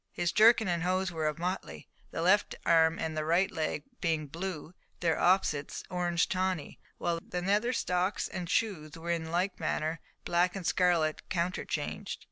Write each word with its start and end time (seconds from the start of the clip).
His 0.11 0.31
jerkin 0.31 0.67
and 0.67 0.81
hose 0.81 1.11
were 1.11 1.27
of 1.27 1.37
motley, 1.37 1.87
the 2.09 2.23
left 2.23 2.55
arm 2.65 2.97
and 2.97 3.15
right 3.19 3.51
leg 3.51 3.83
being 3.99 4.25
blue, 4.25 4.73
their 4.99 5.19
opposites, 5.19 5.83
orange 5.91 6.27
tawny, 6.27 6.79
while 6.97 7.19
the 7.21 7.39
nether 7.39 7.71
stocks 7.71 8.27
and 8.27 8.49
shoes 8.49 8.97
were 8.97 9.11
in 9.11 9.29
like 9.29 9.59
manner 9.59 9.99
black 10.25 10.55
and 10.55 10.65
scarlet 10.65 11.29
counterchanged. 11.29 12.19